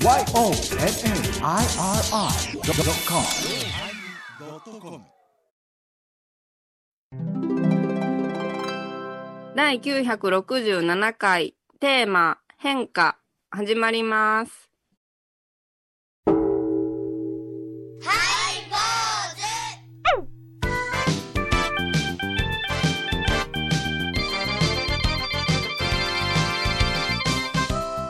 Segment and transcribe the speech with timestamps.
[0.00, 0.62] YONNIRI.com
[9.56, 13.18] 第967回テーマ変化
[13.50, 14.68] 始まります。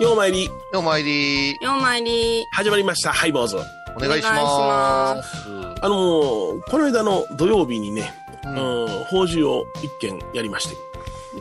[0.00, 2.46] ようまいり、お参り、ようまいり。
[2.52, 3.56] 始まりました、ハイボーズ。
[3.96, 5.48] お願いしお願ます。
[5.80, 8.12] あのーこの間の土曜日にね、
[8.44, 10.76] ううんん、法事を一件やりまして、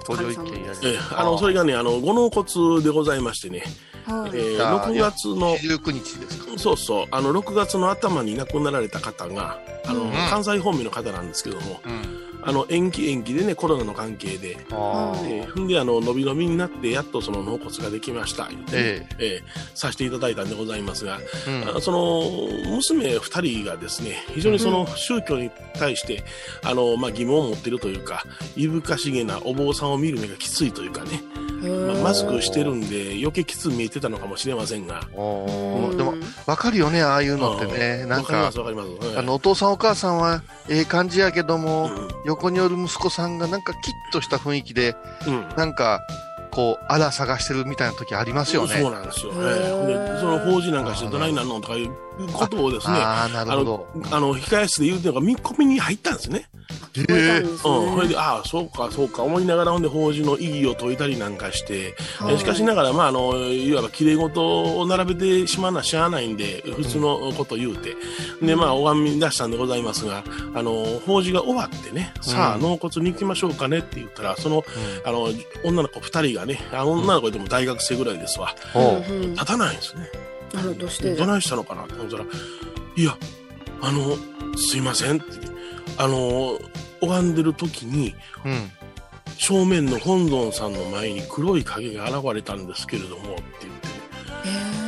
[0.08, 3.64] 登場一件やりえーあの、それがね、あの、五納骨でございましてね、
[4.06, 4.32] はい。
[4.34, 6.58] えーじゃあ6月の、19日ですか。
[6.58, 10.12] そうそう、あの、6月の頭に亡くなられた方が、あの、うん。
[10.30, 12.27] 関西本名の方なんですけども、うん。
[12.42, 14.58] あの、延期延期でね、コロナの関係で。
[14.70, 19.10] えーんで、あの、伸び伸びになって、やっとその納骨ができました、言ってね。
[19.20, 19.44] ええ。
[19.44, 21.78] ーさせていただいたんでございますが、うん。
[21.78, 26.24] あその娘二人がですね、非常にその宗教に対して、
[26.64, 28.24] あの、まあ、疑問を持っているというか、
[28.56, 31.22] いぶかしげなお坊さんを見る目がきついというかね、
[31.62, 35.98] まあ、マスクしてるんで余計きつ見えてたのかもしれませんが、おー。
[35.98, 36.14] でも、
[36.46, 38.06] わかるよね、ああいうのってね。
[38.06, 38.52] なんか
[39.16, 42.08] あの、お父さんお母さんは、ええ感じやけども、うん。
[42.26, 45.48] 横におる息子さんがなんかキッとした雰囲気で、うん。
[45.56, 46.00] なんか、
[46.52, 48.76] こう、あら探してるみたいな時ありますよね。
[48.76, 49.32] そうなんですよ。
[49.32, 51.92] へーはいで、その法事なんかしてどないなんのとかいう
[52.34, 53.88] ことをですね、ああ、なるほど。
[54.12, 56.46] あの、控え室で言うてるのが見込みに入ったんですね。
[57.10, 62.36] えうん、それで、ああ、そうか、そうか、思いながら、ほんで、法事の意義を解いたりなんかして、はい。
[62.36, 67.96] えしかしながら、まあ、あの、いわば綺麗事を並べてしまうのはしゃあないんで、普通のことを言うて、
[68.42, 70.24] で、まあ、拝み出したんでございますが、
[70.56, 74.64] あの、法事が終わってね、さあ、うん納骨に行きましょうかねって言ったら、その、
[75.06, 75.30] あの、
[75.64, 78.56] 女の子二人がね、あの女の子でも大学生ぐらいですわ、
[79.34, 80.27] 立たないんですね。
[80.54, 81.14] あら、どうして？
[81.16, 82.24] どないしたのかなと思ったら、
[82.96, 83.18] いや、
[83.82, 84.16] あの、
[84.58, 85.26] すいませんって
[85.98, 86.60] あの、
[87.02, 88.72] 拝んでる時に、うん。
[89.38, 93.94] 正面の本尊さんの前に黒い影が現れたんですけれどもって言ってね、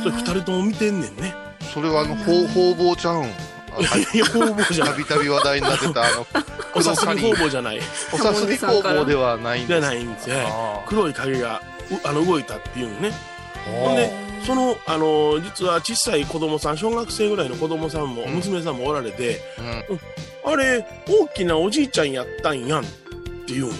[0.02, 1.34] それ二人とも見てんねんね。
[1.72, 3.22] それはあの、ほう、ほうぼうちゃん。
[3.22, 4.94] あいやいや、方々じゃない。
[4.94, 6.26] たびたび話題になってた、あの、
[6.74, 7.80] おさすり方々じゃない。
[8.12, 9.88] おさすり工房ではないんじゃです。
[9.88, 10.36] ないんですよ。
[10.48, 13.12] あ黒い影がうあの動いたっていうのね。
[13.66, 14.10] ーほんで、
[14.44, 18.34] その、あの、実は小さい子供さん、小学生ぐらいの子供さんも、うん。
[18.36, 20.52] 娘さんもおられて、うん。
[20.52, 22.84] あれ、大きなおじいちゃんやったんやんっ
[23.46, 23.72] ていうの。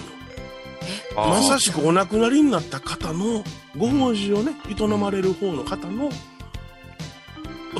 [1.15, 3.43] まさしくお亡くなりになった方の、
[3.77, 6.09] ご法事をね、営まれる方の方の、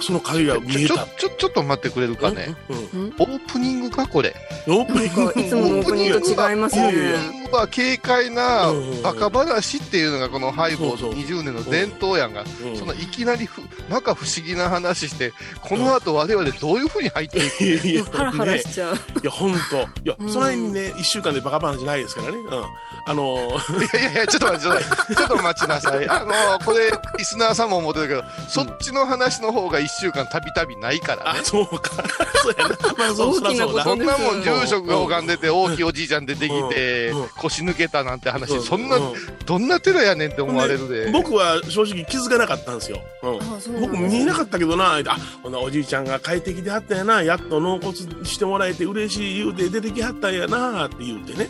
[0.02, 2.56] その影が見えちょた。、ちょ、ちょっと待ってくれるかね。
[2.70, 4.34] うんうんオープニングか、これ。
[4.68, 5.34] オープニング。
[5.40, 17.50] いつものオープニングと違いますねまあ、軽快なうんバカ話っていうのがこのハイボーズそうそう20年の伝統やんが、うんそのいきなりふ、なんか不思議な話して、この後我々どういうふうに入ってい
[17.82, 17.88] く？
[17.88, 18.96] いやハラハラねしちゃう。
[18.96, 19.58] いや、ほんと。
[19.60, 19.60] い
[20.06, 22.38] や、うんその辺にね、一週間でバカ話ないですからね。
[22.38, 22.64] うん。
[23.06, 26.08] あのー、いやいや、ちょっと待って、ちょっと待ちょっと待ちなさい。
[26.10, 31.40] あのこれ、リスナーさんも思ってるけど、そっちの話の方が一週間たびたびないからあね、。
[31.44, 32.04] そうか。
[32.44, 32.76] そうやな。
[32.98, 34.06] まあ、そう、そ大きなことらそうだ。
[34.16, 39.14] そんなもん、住職が拝んでて、大きいおじいちゃん出てきて腰抜けたなんて話、うそんな、うん
[39.46, 41.12] どんな寺やねんって思われるで。
[41.12, 43.02] 僕は正直気づかなかったんですよ。
[43.24, 43.82] うん。
[43.82, 51.50] 僕見えなかったけどな、あ、こんなおじいちゃんが快適であったやな、やっと納骨してもらえて嬉しい言うて出てきはったんやな、って言うてね。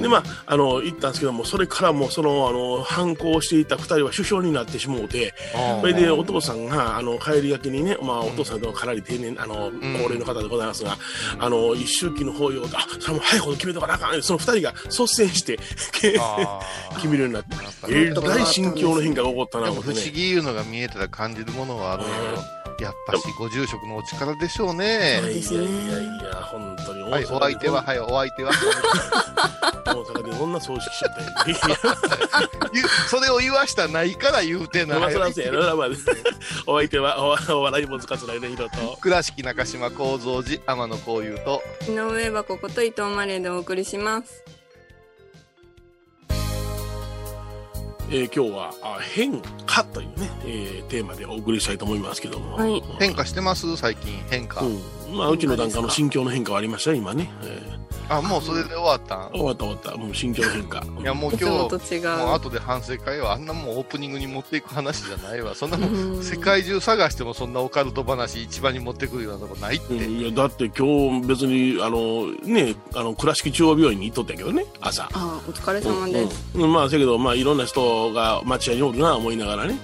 [0.00, 10.96] で、まあ、あの、行ったんですけども、それからもその、あの、反抗していた二人は首相になってしもうて、あそれでお父さんが、あの、帰りがけにね、まあ、お父さんでもかなり定年、あの、高齢の方でございますが、
[11.38, 14.22] あの、一周期の法要と、あ、それも早いほど決めとかなあかん。
[14.22, 15.58] その二人が率先して、
[15.96, 25.18] 決めるようになって、ぱえー大心境の変化が起こったな、でも不思議いうのが見えたら感じるものはあるんやけど、やっぱしご住職のお力でしょうね。
[25.20, 27.02] そうですねいやいやいや、本当に。
[27.02, 28.52] はい、お相手は、はい、お相手は。
[29.84, 31.22] 大阪でこんな葬式しちゃった
[33.08, 34.98] それを言わしたないから言うてない。
[34.98, 35.02] お
[36.78, 38.96] 相手は、おお笑いもつかつらいね、ひろと。
[39.00, 44.42] 倉敷中島幸三寺天野幸雄と、井上箱こと伊藤マリエでお送りします。
[48.14, 52.56] えー今日はあ変化というね、えーテーマでお送りしたいと思いますけども。
[52.56, 53.76] はい変化してます？
[53.78, 54.60] 最近変化。
[54.60, 54.78] うん。
[55.12, 57.30] まあ、うちの檀家の心境の変化はありましたよ、今ね。
[57.44, 59.30] えあ、もうそれで終わったん？
[59.30, 59.96] ー終わった終わった。
[59.96, 60.84] もう心境の変化。
[61.00, 62.18] いや、もう今日、もと違う。
[62.18, 65.54] もう後で反省会はあんなもんオープニングに持っていく話じゃないわ。
[65.54, 69.94] そんなもうんん、世界中探してもそんなオカルト話一番に持ってくるようなとこないって。
[69.94, 75.08] うんいや、だって今日別に、あの、ね、あの、倉敷中央病院に行っとったけどね、朝。
[75.12, 76.50] あお疲れ様です。
[76.54, 79.78] うんうんまあ、せやけど、まあ、いろんな人が町屋におるな、思いながらね。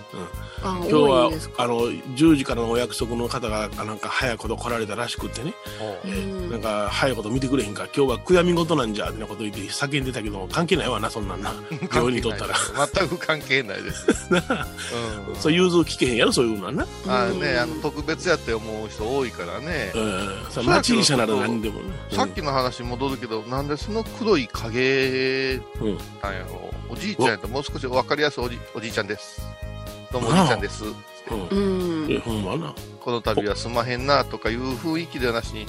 [0.62, 1.30] あ、今日は。
[1.56, 5.54] あの10時からのお約束の方があなんか早いこと来られたらしくってね、
[6.04, 7.84] えーなんか早いこと見てくれへんか。
[7.94, 11.52] 今日は悔やみ事なんじゃってなこと言って叫んでたけど関係ないわなそんなんな。
[11.92, 12.54] 病院にとったら。
[12.94, 14.06] 全く関係ないです。
[14.32, 15.36] うん。
[15.36, 19.92] そう融通聞けへんやろそういうのはな、あのね、あの特別やって思う人多いからね。
[19.94, 20.00] う。
[20.00, 26.72] ん、さ町医者なら何でもね、さっきの話に戻るけど、なんでその黒い影うん、うんなんやろ。
[26.88, 29.42] おじいちゃんやったらもう少し分かりやすいおじおじいちゃんです。
[30.10, 30.84] どうもおじいちゃんです。
[31.30, 32.12] うんうん。
[32.12, 35.66] えほんまな、この度はすまへんなとかいう雰囲気ではなしに、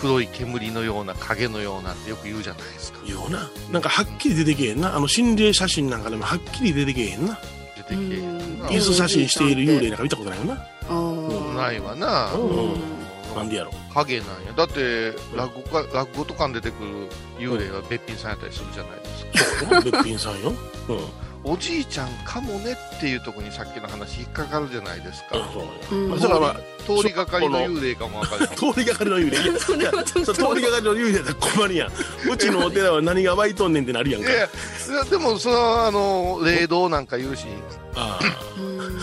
[0.00, 3.00] 黒い煙のような影のようなってよく言うじゃないですか。
[3.02, 7.38] うん、ようななんかはっきり出てけへんなあの心霊写真なんかでもはっきり出てけへんな
[7.76, 8.16] 出てきて。
[8.16, 12.32] うん椅子写真している幽霊なんか見たことないよなあーないわな。
[12.32, 13.02] うんうん
[13.34, 14.52] なんでやろ影なんや。
[14.54, 17.08] だって、落語家、落語とかに出てくる
[17.38, 19.80] 幽霊はべっぴんさんやったりするじゃないですか。
[19.80, 20.98] べっぴんさんよ、うん、
[21.44, 25.36] おじいちゃんかもねっていうところにさっきの話引っかかるじゃないですか。
[25.52, 28.48] そうだからまあ通りがかりの幽霊かもわかる。
[28.48, 29.58] 通りがかりの幽霊。
[29.58, 31.92] 通りがかりの幽霊だったら困るやん。
[32.30, 34.30] うちのお寺は何が湧いとんねんってなるやんか。
[34.30, 37.46] いやいや、でも、その、あの、霊道なんか言うし、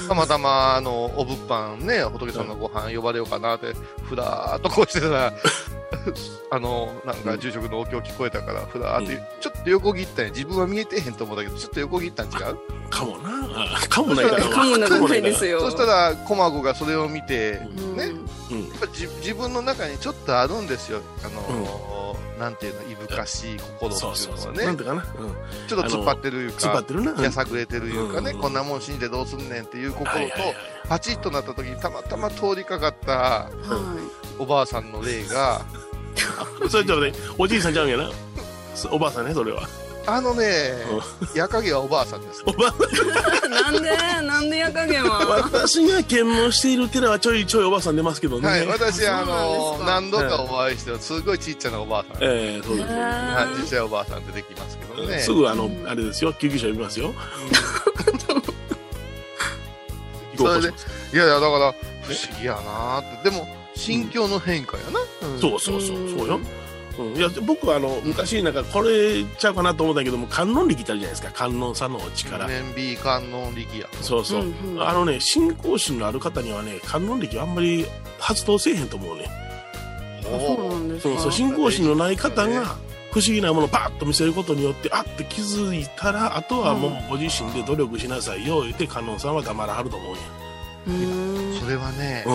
[0.07, 5.33] たまたま、あの、お物販ね、仏さんのご飯呼ばれようかなって、ふらーっとこうしてたら、
[6.51, 10.31] あの、なんか住職のお経聞こえたから、ふらーって、うちょっと横切ったんや。
[10.31, 12.33] 自分は見えてへんと思ったけど、ちょっと横切ったん違う？
[12.39, 12.55] あ
[12.89, 13.29] かもな。
[13.75, 14.63] あかもない か
[14.99, 15.61] もないですよ。
[15.61, 17.97] そしたら、駒子がそれを見て、うん。
[17.97, 18.11] ね。
[18.51, 18.69] うん。
[18.69, 21.01] やっぱじ自分の中にちょっとあるんですよ。
[21.23, 24.65] あの、なんていうの、いぶかしい心っていうそうそうのはね。
[24.65, 25.35] なんていうかな、うん、
[25.67, 27.23] ちょっと突っ張ってるいうか突っ張っ、てるな。
[27.23, 28.41] やさぐれてるいうかね、うん。
[28.41, 30.55] こんなもん死んでどうすんねんっていう心と、はいはいはい
[30.89, 33.49] パチッとなった時にたまたま通りかかったは
[34.39, 35.61] おばあさんの霊が、
[36.69, 38.09] それちょっとねおじいさんちゃうんやな
[38.75, 39.67] そおばあさんねそれは
[40.07, 40.73] あのね、
[41.35, 42.41] 矢影はおばあさんです。
[42.43, 42.71] おばい。
[43.49, 43.89] なんで
[44.25, 45.43] なんでやかげは？
[45.43, 52.23] 私が検問している寺はちょいちょいおばあさん出ますけどね、はい、私、あそうなんのですか何度かお会いして、すごいちっちゃなおばあさん。
[52.23, 55.19] ええそうですね、はい、小さいおばあさんってできますけどね。
[55.19, 57.13] すぐあのあれですよ救急車呼びますよ
[60.37, 63.29] 行こうとしますいやいや、だから、不思議やなーって。
[63.29, 63.47] でも、
[63.79, 64.99] 心境の変化やな。
[65.27, 65.39] うん。
[65.39, 66.09] そうそうそう。
[66.09, 66.39] そうよ、
[66.99, 71.31] うん、いや僕はあの昔なんかこれちゃうかなと思ったけども観音力ってあるじゃないですか。
[71.31, 73.87] 観音さんの力、年美観音力や。
[74.01, 74.83] そうそう、うんうん。
[74.83, 77.85] あのね信仰心のある方にはね観音力あんまり
[78.19, 79.29] 発動せえへんと思うね。
[80.21, 81.13] そうなんですか？
[81.15, 81.31] そうそう。
[81.31, 82.65] 信仰心のない方が
[83.11, 90.21] 不思議なものをバーッと見せることによってあって気づいたらあとはもうご自身で努力しなさいよ言って観音さんは黙らはると思うんや。
[90.87, 90.91] う
[91.55, 91.59] ん。
[91.59, 92.29] それはね、う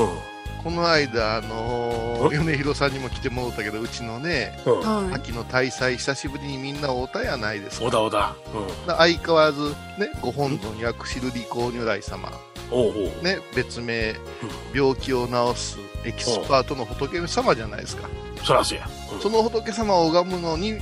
[0.65, 7.87] この間、あのー、ん米広さんにも来てもらったけど、うちのね、ん、うん、は秋の大祭、久しぶりにみんな会うたやないですか。
[7.87, 8.35] おだおだ、
[8.87, 12.33] だ相変わらず、ね、ご本尊薬師瑠璃光如来様、
[12.73, 13.23] うん、おうおう。
[13.23, 14.15] ね、別名、
[14.75, 18.09] 病気を治すエキスパートの仏様じゃないですか。
[18.43, 19.21] そらそうや、うん。
[19.21, 20.81] その仏様を拝むのに、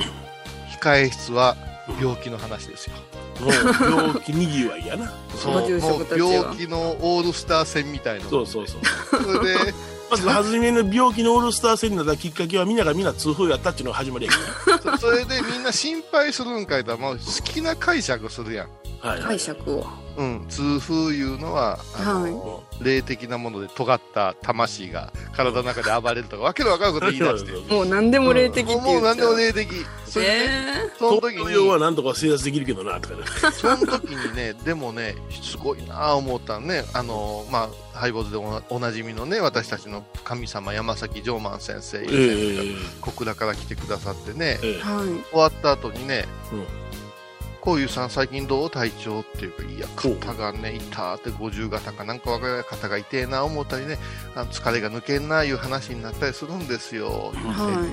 [0.80, 1.56] 控え室は
[2.00, 2.92] 病気の話ですよ。
[3.40, 5.12] もう病気にぎわいやな
[5.44, 8.28] ご住職たちはもう病気のオールスター戦みたいな。
[8.28, 8.82] そうそうそう
[9.22, 9.74] それで、
[10.10, 18.68] まず初めの病気のオールスター戦になったきっかけはみんながみんな痛風やったっていうのが始まりやけそそれでみんな心配するんかいともう好きな解釈するやん。
[19.02, 19.86] 解釈を。
[20.14, 27.72] うん、痛風いうのは、あの霊的なもので尖った魂が体の中で暴れるとか、わけのわからんこと言い出して。
[27.72, 29.16] もう何でも霊的ってもう言っちゃう。
[29.16, 29.68] 何でも霊的。
[30.04, 33.22] それで、えその時東洋はに、なんとか制圧できるけどなとかね。
[33.52, 42.76] その時にね、でもね、すごいなあ思ったのね、あの、まあ、ハイボーズでおなおなじみのね、私たちの神様、山崎常満先生、ええ。
[43.00, 44.82] 小倉から来てくださってね、ええ。
[44.82, 45.24] ーはい。
[45.30, 46.81] 終わった後にね、うん
[47.62, 53.98] こういうさん最近どう体調っていうか、いや、肩がね、痛って50型かなんかわからない肩が痛えな思ったりね、
[54.34, 57.32] 疲れが抜けんないう話になったりするんですよ。
[57.32, 57.86] は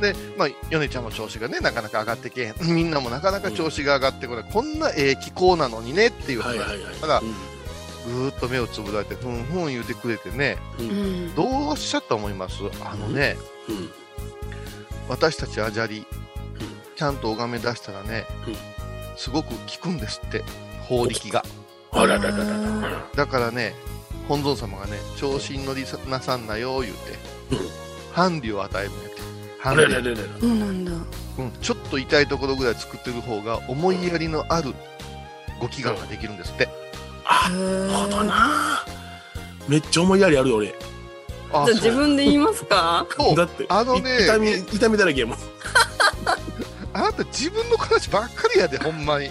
[0.00, 2.54] で、まあ、米ちゃんも調子がね、なかなか上がってけへん。
[2.74, 4.44] みんなもなかなか調子が上がってこない。
[4.44, 6.58] こんなええ気候なのにねっていう話。
[6.58, 7.32] はいはいはいただうん
[8.04, 10.88] ぐーっと目をつぶられて、ふんふん言うてくれてね、うい。
[10.88, 11.34] うんん。
[11.36, 12.56] どうおっしゃったと思います？
[12.84, 13.36] あのね、
[13.68, 13.88] うん
[15.08, 16.04] 私たちアジャリ、
[16.96, 18.56] ちゃんと拝め出したらね、うん
[19.22, 20.42] すごく効くんですって、
[20.88, 21.44] 法力が。
[21.92, 23.06] あららららら。
[23.14, 23.72] だからね、
[24.26, 27.16] 本尊様がね、調子に乗りなさんなよ、言うて、
[28.16, 29.14] 伴侶を与えるんやて。
[29.62, 30.40] あ伴侶。
[30.40, 30.90] そうなんだ。
[31.38, 34.74] うん、ちょっと痛いところぐらい作ってる方が、思いやりのある
[35.60, 36.68] ご祈願ができるんですって。
[37.24, 38.84] あへなるほどーな。
[39.68, 40.74] めっちゃ思いやりあるよ俺。
[41.52, 43.06] あじゃあ自分で言いますか？
[43.36, 45.38] だってあのねい痛み痛みだらけやもん
[46.94, 49.26] あなた自分の話ばっかりやで、 ほんまに。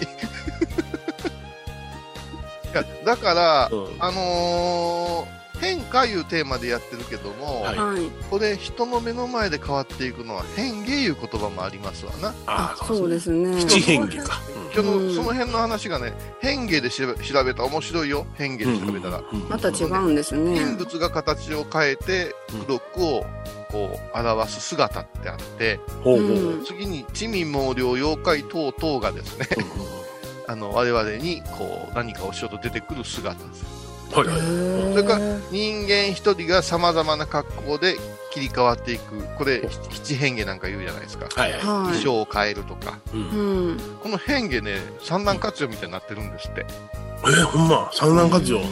[2.74, 8.10] やだから、うんあのー変化いうテーマでやってるけども、はいはい。
[8.28, 12.34] これ人の目の前で変わっていくのは変化いう言葉もありますわな。
[12.46, 13.64] あ、そうですね。
[13.64, 14.40] 七変化か。
[14.74, 17.06] 今日の、うんその辺の話がね、変化で調
[17.44, 18.26] べたら面白いよ。
[18.34, 19.22] 変化で調べたら。
[19.48, 20.56] また違うんですね。
[20.58, 23.26] 人物が形を変えてうん黒くを
[23.72, 29.48] こう表す姿ってあって、ほうん次に地味猛量妖怪等々がですね、
[30.46, 33.68] あの我々にこう何かをしようと出てくる姿ですよ。
[34.12, 34.36] はいはい。
[34.36, 37.96] そそれから人間一人が様々な格好で
[38.30, 39.22] 切り替わっていく。
[39.38, 41.28] これ、七変化なんか言うじゃないですか。
[41.34, 41.60] はいはい。
[41.60, 41.64] はい。
[41.64, 42.98] 衣装を変えるとか。
[43.14, 43.80] うんうん。
[44.02, 46.66] この変化ね、三段活用みたいになってるんですって。
[47.24, 48.58] えー、ほんま、三段活用？
[48.58, 48.64] うん。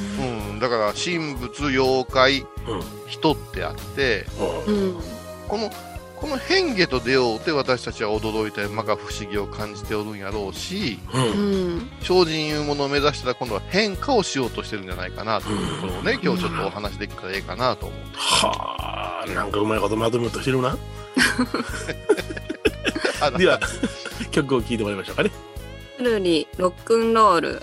[0.53, 0.59] うん。
[0.59, 2.47] だから、神仏、妖怪、
[3.07, 4.27] 人ってあって、
[4.67, 4.95] うん。
[5.49, 5.71] この、
[6.21, 10.99] この変化と出会うて私たちは驚いたり、まか不思議を感じておるんやろうし。
[12.03, 18.07] 精進いうものを目指したら今度は変化をしようとしてるんじゃないかなというところをね、今日ちょっとお話できたらええかなと思って。
[18.19, 20.77] はあ、なんかうまいことまとめようとしてるな。
[23.23, 23.59] あでは、
[24.31, 25.31] 曲を聴いてもらいましょうかね。
[25.97, 27.63] くるり、ロックンロール。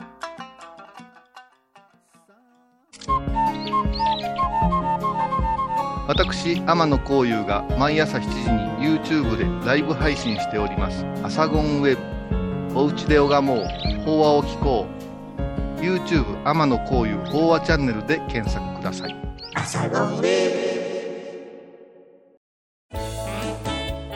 [6.07, 8.59] 私天野幸雄が毎朝7時に
[8.99, 12.01] YouTube でライブ配信しております「アサゴンウェブ」
[12.79, 13.65] 「おうちで拝もう。
[14.03, 15.01] 法話を聞こう」
[15.79, 19.15] YouTube 天野幸雄法話チャンネルで検索ください。
[19.53, 20.71] アサゴンウェブ。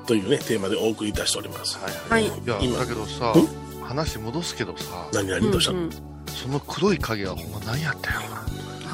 [0.06, 1.78] というね、テーマでお送りいたしております。
[2.08, 2.24] はい。
[2.24, 3.34] いや今だけどさ
[3.82, 5.90] 話戻すけどさ何々としたの、うんうん
[6.34, 8.44] その黒い影はほんま何やったよな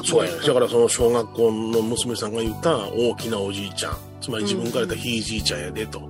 [0.05, 0.47] そうやね。
[0.47, 3.97] だからその小学校の娘さんが言った大きなおじいちゃん。
[4.21, 6.07] つまり自分から言ったひいじいちゃんやでと。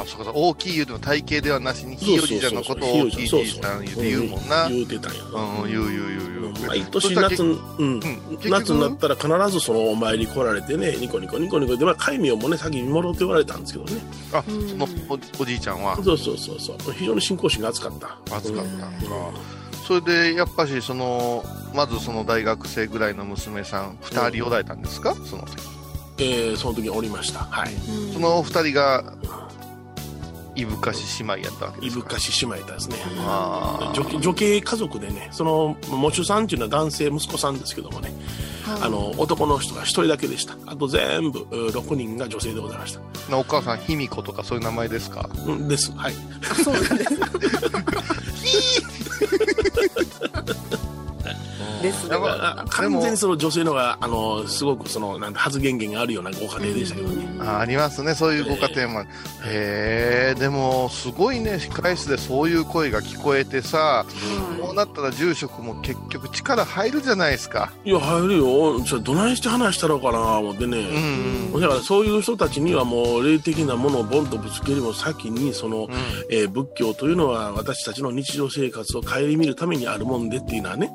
[0.00, 5.22] あそうかそう大きい言うても体型ではなしにひいおじいちゃんのことを大きいじいちゃん言うて言うもんな言うてたんや。
[5.24, 5.62] な。
[5.62, 6.68] うん言う言う言う言う。
[6.68, 7.46] 毎年夏、う
[7.84, 8.00] ん、
[8.48, 14.00] 夏になったら必ずそのお参り来られてね、ニコニコニコニコで、まあ、戒名もね、先に戻って言われたんですけどね。
[14.32, 15.96] あそのおおじいちゃんは？
[16.02, 16.92] そうそうそうそう。
[16.92, 18.36] 非常に信仰心が厚かった。
[18.36, 18.72] 暑かった。
[18.72, 18.78] ん。
[18.78, 18.88] か
[19.86, 20.00] それ
[20.32, 21.44] でやっぱしその
[21.74, 25.14] まずその大学生ぐらいの娘さん2人おられたんですか？
[25.14, 25.56] その時。
[26.18, 27.40] えー、その時におりました。
[27.40, 27.72] はい。
[28.12, 29.14] そのお二人が
[30.54, 32.96] いぶかし姉妹やったわけですかいぶかし姉妹だですね。
[33.20, 38.12] あ女女系家族でね、その、喪主さんっていうのは男性息子さんですけどもね、
[38.82, 40.56] あの、男の人が一人だけでした。
[40.66, 43.00] あと全部、うー6人が女性でございました。
[43.34, 45.28] あお母さん卑弥呼とかそういう名前ですか？
[45.46, 45.92] うんです。
[45.92, 46.14] はい。
[46.64, 47.10] そうなんです。
[51.82, 57.26] ですだからあ完全にその女性のが、あの、すごくその、なんて発言源があるようなご家庭でしたけどね。
[57.40, 58.14] あありますね。
[58.14, 59.00] そういうご家庭も。
[59.44, 64.06] へえでもすごいね控室でそういう声が聞こえてさ
[64.60, 67.72] こうなったら住職も結局力入るじゃないですか。
[67.84, 68.80] いや、入るよ。
[68.80, 70.78] じゃあどないして話したのかな、思ってね。
[70.78, 71.54] うん。
[71.54, 75.88] うんだからそういう人たちにはもう霊的なものをボンとぶつけるよりも先にその、
[76.30, 80.90] えー仏教というのは私たちの日常生活を顧みるためにあるもんでっていうのはね、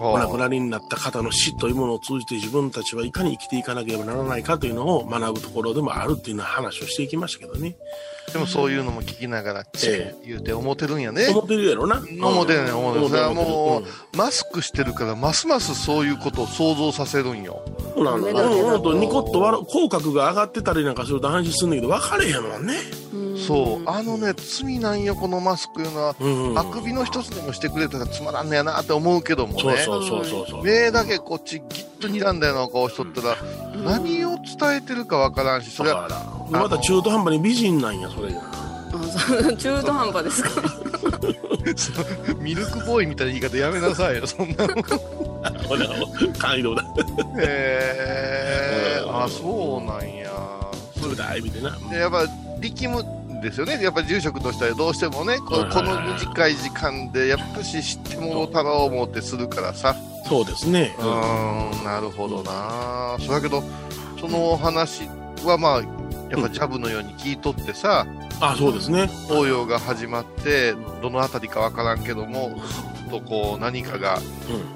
[0.00, 7.76] お亡くなりになった方の死というものを通じて自分たちはいかに生きていかなければならないかというのを学ぶところでもあるっていうような話をしていきましたけどね。
[8.32, 11.28] でもそういうのも聞きながら、チえ言うて思ってるんやね。
[11.28, 11.96] 思ってるやろな。
[11.96, 13.08] 思ってるね、思ってる。
[13.08, 17.62] それはもうマスクしてるから、ますますそういうことを想像させるんよ。
[17.94, 18.28] そうなんだ。
[18.28, 22.74] うん、うんとニコッと笑う口角が上がってたりなんかすると安心するんだけど、分かれへんもんね。
[23.46, 23.88] そう。
[23.88, 26.16] あのね、罪なんよ、このマスクいうのは。
[26.20, 26.58] うん。
[26.58, 29.60] あくびの一つでもしてくれたらつまらんねやなって思うけどもね。
[29.60, 30.64] そうそうそうそうそう。
[30.64, 33.36] 目だけこっちギッと睨んだような顔しとったら、
[33.84, 38.40] 何を伝えてるかわからんし、それは、だから、また中途半端に美人なんや、それが。
[39.56, 40.50] 中途半端ですか？
[42.40, 44.74] ミルクボーイみたいな言い方やめなさいよ、そんなの。
[45.68, 45.86] ほら、
[46.38, 46.82] 感動だ。
[47.38, 50.30] へえうんあ、そうなんや。
[51.00, 51.70] それだ、意味でな。
[51.90, 52.26] でやっぱ
[52.60, 53.04] 力む
[53.42, 59.94] ですよね、やっぱり住職としてはどうしてもね、この短い時間で、やっぱし知ってもろたろう思ってするからさ、
[60.26, 60.94] そうですね。
[60.98, 63.62] うーん、なるほどな、そうだけど、
[64.20, 65.08] その話
[65.44, 65.82] はまあ、
[66.30, 68.06] やっぱジャブのように聞いとってさ、
[68.40, 69.06] あ、そうですね。
[69.28, 72.56] 法要が始まって、どのあたりかわからんけども、
[73.10, 74.22] とこう、何かが、うん。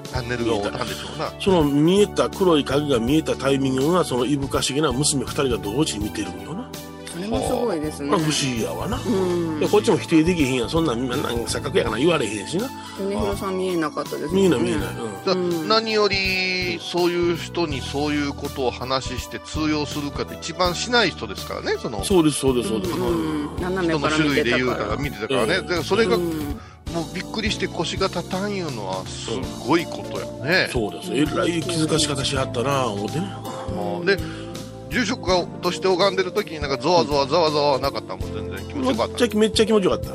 [0.03, 1.31] チャンネルがたんでしょうな。
[1.39, 6.54] その見えた黒い影が見えたタイミングが、そのいぶかしげな娘二人が同時に見てるんよ
[7.39, 8.99] もすごいですねまあ不思議やわな。
[8.99, 10.69] うんでこっちも否定できへんやん。
[10.69, 12.69] そんなん、なん錯覚やから言われへんしな。
[12.99, 14.83] 米広さん見えなかったですね見えない見えない。
[15.25, 22.05] だうん何よりそういう人にそういうことを話して通用するかって一番しない人ですからねそのうん。
[22.05, 22.93] そうです、そうです、そうです。
[22.93, 26.55] うん斜め人の種類で言うたから見てたからね、うんでそれがもうんう
[27.13, 29.31] びっくりして腰が立たんいうのはす
[29.67, 31.11] ごいことやね、そうです。
[31.13, 33.27] えらい気づかし方しはったな、思ってね。
[33.99, 34.44] うんで
[34.89, 38.67] 住職がとして拝んでる時になんかゾワゾワざわざわはなかったもん全然。
[38.67, 39.27] 気持ちめっよかった。
[39.27, 40.09] ちゃ、めっちゃ気持ちよかった。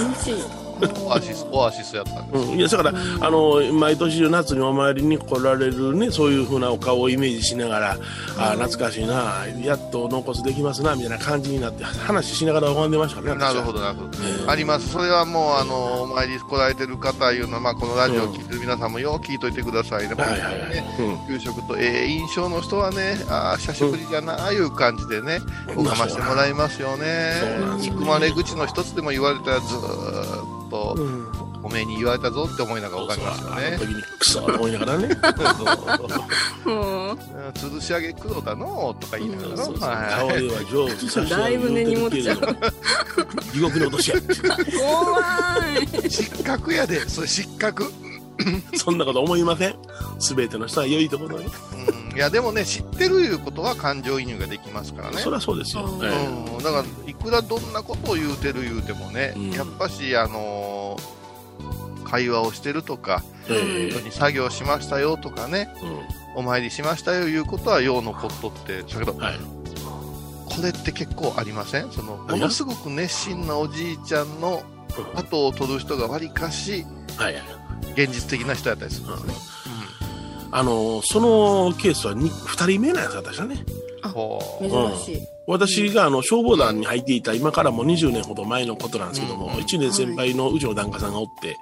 [0.00, 0.63] 楽しい
[1.04, 7.96] オアシスオアシスやったんです、うん、いやだから、あの毎年夏にお参りに来られるねそういうふうなお顔をイメージしながら、
[8.38, 14.88] ああ懐かしいなやっと納骨できますなみたいな感じになって話しながら拝んでましたねなるほどどなるほど、あります。
[14.88, 20.56] それはもうあのお参り来られてる方いうのは、まあ、このラジオを聞いてる皆さんもよう聞いといてくださいね、はいはいは
[21.26, 25.40] い、給食とええ印象の人はね、ああ、久しぶりだなあいう感じでね、
[25.76, 25.84] うん。
[25.84, 27.34] 拝ましてもらいますよね。
[27.40, 27.78] そうなん。
[27.78, 28.00] ですよね。
[28.00, 29.82] 憎まれ口の一つでも言われたらずーっ
[30.48, 30.53] と、
[30.96, 31.26] うん。
[31.62, 33.78] おめえに言われたぞって思いながら拝みますよあのね。
[33.78, 35.08] 時にクソと思いながらね。
[37.54, 39.56] 吊るし上げ黒だのとか言いながらの。
[39.56, 40.18] はい。
[40.18, 41.08] 顔では上手。
[41.08, 42.36] さだいぶ根に持っちゃう。
[43.52, 44.16] 地獄に落としや
[44.78, 46.10] 怖い。
[46.10, 47.90] 失格やで、それ失格。
[48.76, 49.76] そんなこと思いません？
[50.18, 55.18] 全ての人は良いところへ、うん、いや、でもね、知ってるいうことは感情移入ができますからね。
[55.18, 56.00] そりゃそうですよ、うん。
[56.00, 59.50] だからいくらどんなことを言うてる言うてもね、うん。
[59.52, 61.24] やっぱし、あのー
[62.04, 65.74] 会話をしてるとか、えに作業しましたよとかね、
[66.36, 69.38] うお参りしましたよいうことはようのことって、だけど、んはい。
[70.44, 71.90] これって結構ありません？
[71.90, 74.62] そのものすごく熱心なおじいちゃんの
[75.16, 76.84] 後を取る人がわりかし、
[77.16, 77.42] はいはい
[77.92, 79.34] 現実的な人やったりするんですね。
[80.50, 83.64] あのそのケースは 2, 二人目のやつだったでしたね。
[83.78, 84.68] うんほう。
[84.68, 85.26] 珍しい。
[85.46, 91.58] 私があの消防団に入っていた今からもう20年ほど前のことなんですけども、1年先輩のうちの檀家さんがおって、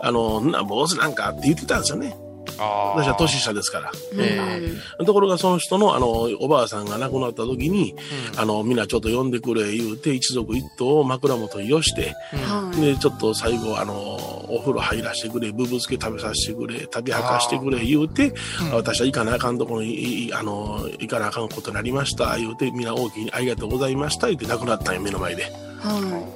[0.00, 2.16] あの、な、坊主なんかって言ってたんですよね。
[2.58, 3.02] あー。
[3.02, 3.92] 私は年下ですから。
[4.18, 4.72] え
[5.04, 6.08] ところがその人のあの、
[6.40, 7.94] おばあさんが亡くなった時に、
[8.36, 18.32] あの、みんなちょっと呼んでくれ言うて、一族一頭を枕元に寄して、はいで、ちょっと最後、あの、お風呂入らしてくれ、ぶぶ漬け食べさせてくれ、食べはかしてくれ、言うて、
[18.72, 25.44] 私は行かなあかんところに、あの、行かなあかんことになりました、言うて、みんな大きにありがとうございました、言って亡くなったんよ、目の前で。
[25.44, 26.26] は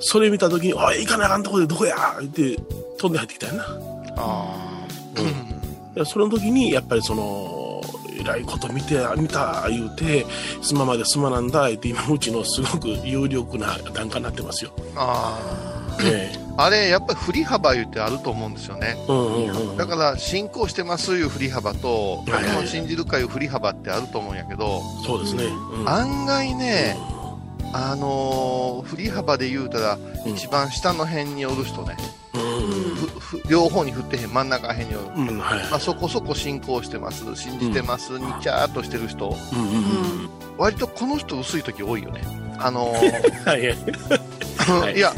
[0.00, 2.56] それ見た時に、おい、行かなあかんとこでどこや言って、
[2.98, 3.64] 飛んで入ってきたよな。
[4.16, 5.54] あー。
[5.54, 5.59] で
[6.04, 7.80] その時に、やっぱりその、
[8.20, 10.26] えらいこと見て、見た、言うて、
[10.62, 14.72] すままですまなんだ、言って、今うちのすごく有力な檀家になってますよ。
[14.96, 15.38] あ
[16.02, 19.02] ええーあれ、やっぱり振り幅言ってあると思うんですよね。
[19.08, 19.76] うんうんうん。
[19.78, 25.44] だから、信仰してますいう振り幅と、はいはを信じるかいう振り幅ってあると思うんやけど、そうですね。
[25.44, 26.98] うん案外ね、
[27.72, 31.96] あのー振り幅で言うたら、うん一番下の辺におる人ね、
[32.29, 32.29] うん
[33.48, 35.06] 両方に振ってへん、真ん中辺におる。
[35.16, 35.28] うん。
[35.28, 35.58] うん、はい。
[35.70, 40.30] まあ、そこそこ信仰してます、信じてます、にちゃーっとしてる人、うんうんうん。
[40.58, 42.22] 割とこの人薄い時多いよね。
[42.58, 43.44] あのー
[44.68, 45.14] はいや、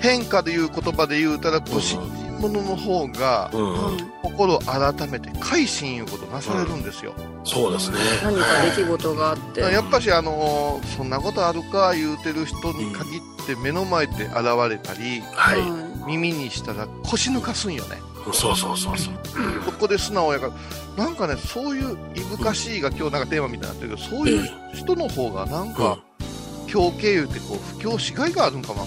[0.00, 3.62] 変化でいう言葉で言うたら、ご信心者の方が、う
[3.98, 4.12] ん。
[4.22, 7.12] 心を改めて改心いうことなされるんですよ。
[7.44, 7.98] そうですね。
[8.22, 8.44] 何か
[8.76, 14.34] 出来事があってやっぱし、あのーそんなことあるか言うてる人に限って目の前で現
[14.70, 15.58] れたり、はい。
[16.06, 18.00] 耳にしたら腰抜かすんよね。
[18.32, 19.14] そうそうそうそう。
[19.66, 20.50] ここで素直やか
[20.96, 25.98] ら、なんかね、そういういぶかしいが今日なんかテーマみたいになってるけど、そういう人の方がなんか、
[26.68, 28.86] 狂気言うてこう、不況しがいがあるんかも。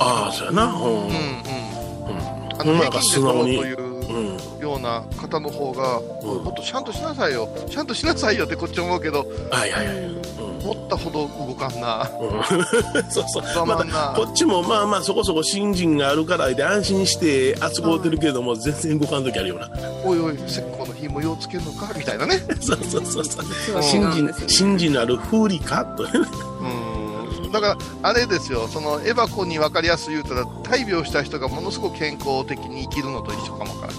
[0.00, 0.64] ああ、そうやな。
[0.66, 0.82] うん。
[0.82, 1.06] うんうん。
[1.06, 1.12] うん
[2.58, 4.60] あの、平均うと素いううん。
[4.60, 9.96] ような方の方が、うんもっとちゃんとしなさいよ、ちゃんとしなさいよってこっち思うけど、はいはいはい。
[9.96, 10.51] うん。
[10.62, 12.08] 思ったほど動かんな。
[12.20, 12.30] うん
[13.10, 13.42] そうそう。
[13.56, 19.68] 我ま慢なた、こっちもまあまあそこそこ新人があるからで安心して扱うてるけれども、全然動かん時あるよな。
[20.04, 22.38] おいおい、石膏の紐ようつけんのかみたいなね。
[22.60, 23.82] そうそうそうそう。
[23.82, 25.84] 新人ね新人のある風理か？
[25.96, 26.04] と。
[26.04, 26.06] う
[27.48, 27.52] ん。
[27.52, 33.96] だから、あれですよ、そのエバコに分かりやすい言うたら、大病した人がものすごく健康的に生きるのと一緒かもわからん。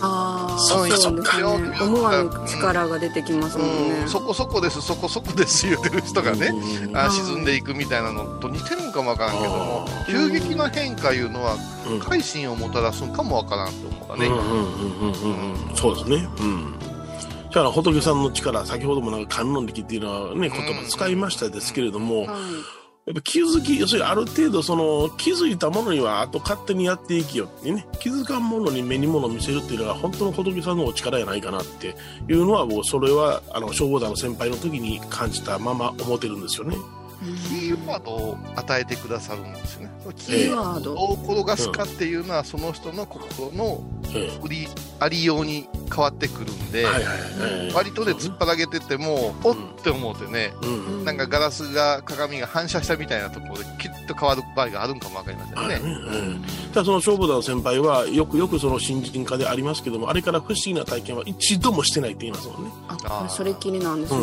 [0.00, 1.78] ああそそううですかね。
[1.80, 11.56] 思わぬ力が出てきますもんね、うん、そこそこです、そこそこです言うてる人がね、うんあ沈んでいくみたいなのと似てるんかもわからんけども、急激な変化いうのは、
[11.90, 12.00] うん。
[12.00, 14.26] 改心をもたらすんかもわからんと思うがね。
[14.26, 15.70] うんうんうんうんうん。
[15.70, 16.28] うんそうですね。
[16.40, 16.78] うん。
[16.78, 22.77] だから仏さんの力、先ほどもなんか観音力っていうのはね、言葉使いましたですけれども、はい
[23.08, 31.94] やっぱ気づき、要するにある程度その気づいたものにはあと勝手にやっていきよってね、気づかんものに目に物を見せるっていうのが本当の仏さんのお力やないかなって
[32.28, 36.76] いうのはもうそれはあの消防団の先輩の時に感じたまま思ってるんですよね。
[37.48, 39.90] キーワードを与えてくださるんですよね。
[40.02, 43.82] そのキキーーワワード、を転がすかっていうのは、その人の心の
[44.14, 44.68] え売り
[45.00, 47.72] ありように変わってくるんで、えはいはいはい。
[47.74, 51.04] 割とね、突っ張らげてても、おっって思うてね、うん。
[51.04, 55.80] なんかガラスが、鏡が反射したみたいなところで、キュッと変わる場合があるんかもわかりませんね。
[55.82, 55.86] う
[56.38, 62.70] ん、ただその消防団の先輩はよくよくその新人化でありますけどもあれから不思議な体験は一度もしてないって言いますもんね。
[62.88, 64.20] あそれっきりなんですね、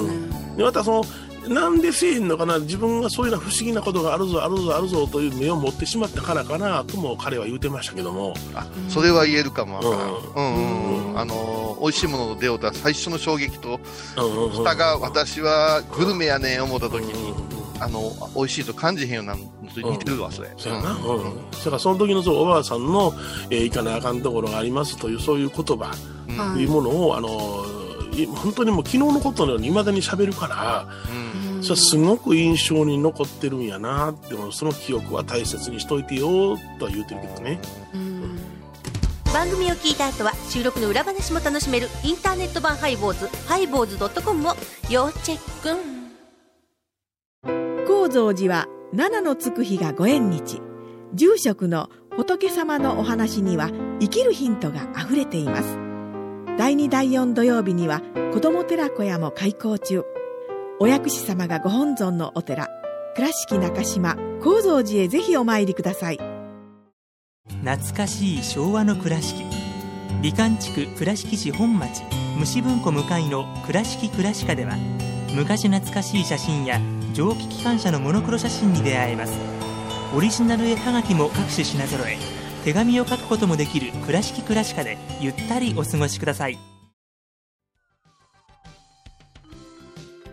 [0.57, 1.03] でまたその
[1.47, 2.59] なんでせえへんのかな？
[2.59, 8.33] 自分がそういうような不思議なことがあるぞあるぞあるぞという目を持ってしまったからかなとも彼は言うてましたけども。
[8.53, 9.99] あそれは言えるかもわからん。
[9.99, 11.19] ううんうんうん。
[11.19, 13.79] あのー、美味しいものの出ようた最初の衝撃と、
[14.17, 14.49] うんうんうん。
[14.51, 17.33] 蓋が私はグルメやねん思った時うんに、
[17.79, 19.41] あの、美味しいと感じへんようなの
[19.73, 20.53] と似てるわ、それ。
[20.57, 23.13] そうやな、うんうんだからその時のそうおばあさんの、
[23.49, 25.95] えー行かなあかんところがありますというそういう言葉。
[26.27, 26.37] うん。
[26.37, 27.29] はというものを、あの
[28.13, 31.24] い本当にもう昨日のことのように未だに喋るから、うん
[31.65, 37.59] それはすごく印象に残ってるんやなってもその記憶は大切にしといてよとは言うてるけどね。
[37.93, 38.37] うん。
[39.33, 44.53] 番組を聞いた後は収録の裏話も楽しめるインターネット版ハイボーズハイボーズドットコムを
[44.89, 45.75] 要チェッ
[47.43, 47.85] ク。
[47.87, 50.61] 高蔵寺は七のつく日がご縁日。
[51.15, 55.79] 住職の仏様のお話には生きるヒントがあふれています。
[56.57, 58.01] 第2第4土曜日には
[58.33, 60.03] 子ども寺小屋も開校中
[60.77, 62.67] お薬師様がご本尊のお寺
[63.15, 66.19] 倉敷中島・高蔵寺へぜひお参りください。
[67.63, 69.45] 懐かしい昭和の倉敷
[70.21, 72.03] 美観地区倉敷市本町
[72.37, 74.75] 虫文庫向かいの「倉敷倉歯科」では
[75.33, 76.81] 昔懐かしい写真や
[77.13, 79.33] 蒸気機関車のモノクロ写真に出会えます。
[80.13, 82.17] オリジナル絵はがきも各種品揃え
[82.65, 86.74] 手紙を書くこともできる「倉敷倉歯科」でゆったりお過ごしください。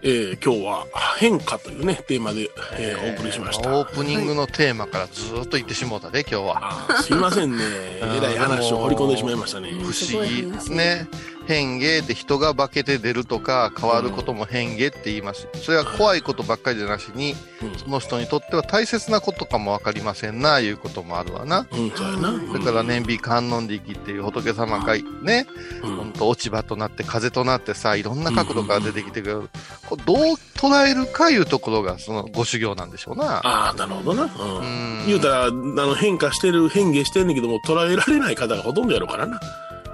[0.05, 0.87] えー今日は
[1.19, 3.79] 変化というねテーマで、えーお送りしました。
[3.79, 7.03] オープニングのテーマからずーっと言ってしもうたで、今日は。
[7.03, 7.63] すいませんね。
[8.03, 9.71] えらい話を掘り込んでしまいましたね。
[9.71, 10.41] 不思議。
[10.41, 11.09] い話ね。
[11.47, 15.49] 変化って人が化けて出るとか変わることも変化って言います。
[15.55, 17.79] それは怖いことばっかりじゃなしに、うん。
[17.79, 21.67] その人にとっては大切なことかもわかりませんな、いうこともあるわな。
[21.73, 22.33] うんそうやな。
[22.33, 25.47] だから年美観音力っていう仏様がね、
[25.83, 25.97] うん。
[25.97, 29.51] ほんと落ち葉となって風となってさ、いろんな角度から出てきてくる。
[29.89, 30.19] こうどう
[30.57, 33.41] 捉えるかいうところがそのご修行なんでしょうな。
[33.45, 34.59] ああなるほどな、うん。
[34.59, 34.63] う
[35.03, 35.07] ん。
[35.07, 39.41] 言うたらあの変化してる変化してんねんけども捉えられない方がほとんどやろうからな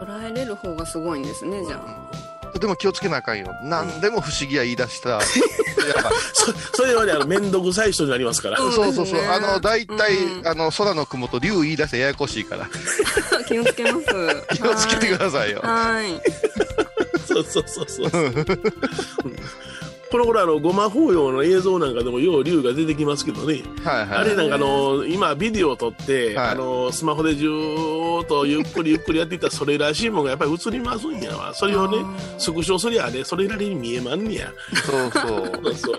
[0.00, 2.58] 捉えれる方がすごいんですねじゃあ。
[2.58, 3.54] でも気をつけなあかんよ。
[3.62, 5.20] 何でも不思議や言い出した。
[5.94, 9.06] ら、そそれはねあの面倒くさい人になりますから、うんそうそう。
[9.06, 9.20] そう。
[9.22, 10.48] あの、大体、うん。
[10.48, 12.66] あの、空の雲と竜言い出してややこしいから、
[13.46, 14.06] 気をつけます。
[14.56, 15.60] 気をつけてくださいよ。
[15.62, 16.20] はい。
[17.26, 18.10] そうそうそうそう。
[20.10, 23.62] この頃あの、ごま法要の映像なんかでもよう竜が出てきますけどね。
[23.84, 24.18] はいはい。
[24.20, 31.52] あれなんかあの、今ビデオを撮って、はいあの、スマホでじゅーっとゆっくりゆっくりやっていったらそれらしいものがやっぱり映りますんやわ。
[31.54, 32.04] それをね、
[32.38, 34.52] スクショすりゃね、それなりに見えまんねや。
[34.84, 35.98] そうそそうそう。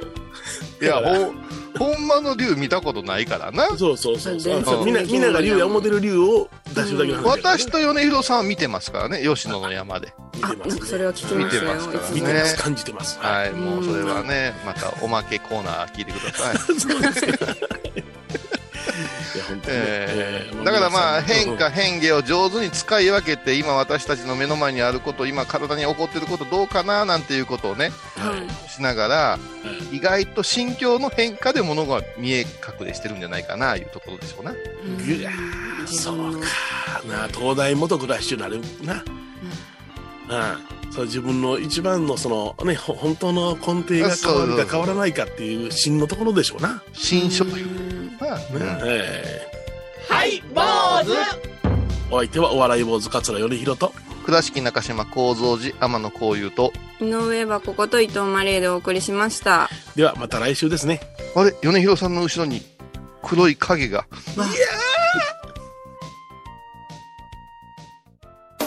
[0.81, 0.85] う。
[0.85, 1.33] いや、ほ、
[1.77, 3.67] ほんまの竜見たことないからな。
[3.77, 4.63] そうそうそうそう。
[4.63, 10.13] そうみんな、みんなが竜や思ってる竜を出してるだけの話ね私と米広さんは見てますからね、吉野の山で。
[10.41, 13.19] あ見てますなんかそれは聞きましたよ見てますからね見てます、感じてます。
[13.19, 13.51] はい。
[13.51, 16.55] はい、もうそれはね、またおまけコーナー聞いてください。
[20.63, 28.69] だからまあ変化変化を上手に使い分けて今私たちの目の前にあること今体に起こってることどうかななんていうことをねはい。
[28.69, 29.39] しながら
[29.91, 34.51] 意外と心境の変化で物が見え隠れしてるんじゃないかないうところでしょうな。
[34.51, 34.55] い
[35.21, 36.47] やーそうか。
[37.07, 39.03] な東大元暮らしになるな、
[40.29, 47.67] うん、そう自分の一番のそのねほ本当の根底が変わるか変わらないかっていう芯のところでしょうな、新書という
[48.17, 48.39] かは
[50.25, 50.61] い坊
[51.03, 51.11] 主。
[51.11, 51.15] ー
[52.11, 53.93] お相手はお笑い坊主桂頼宏と。
[54.25, 56.73] 倉敷中島幸三寺天野幸雄と。
[56.99, 59.69] 井上はここと伊藤マリエでお送りしました。
[59.95, 61.01] ではまた来週ですね。
[61.35, 61.53] あれ？
[61.61, 62.63] 米広さんの後ろに
[63.23, 64.05] 黒い影が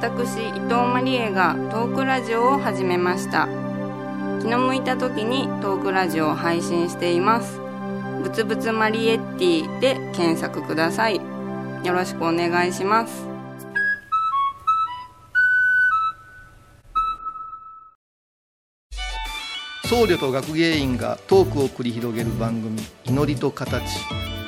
[0.00, 3.46] 私伊藤マリエがトークラジオを始めました。
[4.40, 7.60] 気の向いた時にトークラジオを配信しています。
[8.22, 11.16] ぶつぶつマリエッティで検索ください。
[11.16, 13.26] よろしくお願いします。
[19.84, 23.82] 僧侶と学芸員がトークを繰り広げる番組「祈りと形」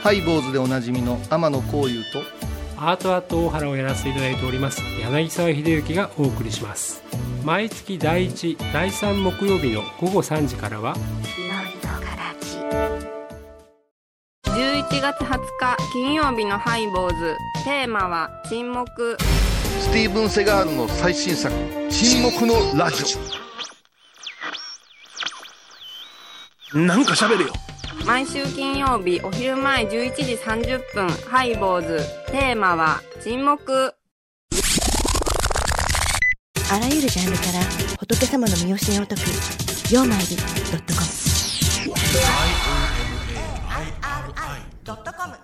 [0.00, 2.02] ハイボーズでおなじみの天野幸雄
[2.40, 2.41] と
[2.84, 7.00] アートアート大原をやらせていただいております柳沢秀幸がお送りします。
[7.44, 10.96] 毎月第1第3木曜日の午後3時からは
[14.46, 17.36] 11月20日金曜日のハイボーズ。
[17.64, 19.16] テーマは沈黙。
[19.78, 21.54] スティーブン・セガールの最新作
[21.88, 23.16] 「沈黙のラジ
[26.74, 27.52] なんか喋れよ
[28.06, 32.00] 毎週金曜日お昼前11時30分ハイボーズ。
[32.30, 33.94] テーマは沈黙。
[36.72, 37.60] あらゆるジャンルから
[37.98, 39.24] 仏様の身教えを解く
[39.92, 40.42] 「曜マイルド
[40.78, 41.06] ットコム」
[44.84, 45.41] ドットコム